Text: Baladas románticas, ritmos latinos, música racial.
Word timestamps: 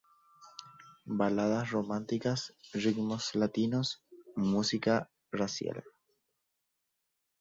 Baladas 1.19 1.69
románticas, 1.69 2.55
ritmos 2.73 3.35
latinos, 3.35 4.01
música 4.35 5.11
racial. 5.31 5.83